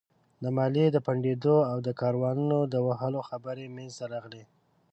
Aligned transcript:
د 0.43 0.45
ماليې 0.57 0.87
د 0.91 0.97
پټېدو 1.05 1.57
او 1.71 1.77
د 1.87 1.89
کاروانونو 1.99 2.57
د 2.73 2.75
وهلو 2.87 3.19
خبرې 3.29 3.65
مينځته 3.75 4.05
راغلې. 4.13 4.43